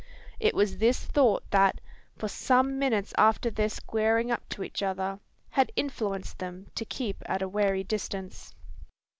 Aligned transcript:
It 0.39 0.55
was 0.55 0.79
this 0.79 1.05
thought 1.05 1.43
that 1.51 1.79
for 2.17 2.27
some 2.27 2.79
minutes 2.79 3.13
after 3.19 3.51
their 3.51 3.69
squaring 3.69 4.31
up 4.31 4.49
to 4.49 4.63
each 4.63 4.81
other 4.81 5.19
had 5.51 5.71
influenced 5.75 6.39
them 6.39 6.71
to 6.73 6.85
keep 6.85 7.21
at 7.27 7.43
a 7.43 7.47
wary 7.47 7.83
distance. 7.83 8.55